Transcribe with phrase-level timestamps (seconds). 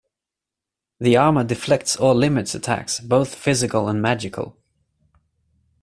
[0.99, 4.57] The armor deflects or limits attacks, both physical and magical.